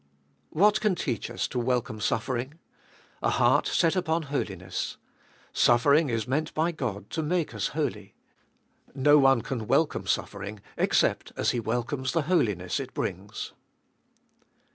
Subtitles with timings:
[0.49, 0.59] 1.
[0.63, 2.55] What can teach us to welcome suffering?
[3.21, 4.97] A heart set upon holiness.
[5.53, 8.15] Suffering is meant by God to make us holy.
[8.95, 13.53] No one can welcome suffering except as he welcomes the holiness it brings.